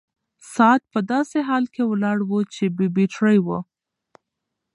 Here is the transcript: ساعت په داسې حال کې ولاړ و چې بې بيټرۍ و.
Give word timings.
ساعت 0.53 0.81
په 0.93 0.99
داسې 1.11 1.39
حال 1.47 1.65
کې 1.73 1.83
ولاړ 1.85 2.17
و 2.25 2.31
چې 2.53 2.63
بې 2.75 2.87
بيټرۍ 2.95 3.37
و. 3.45 3.47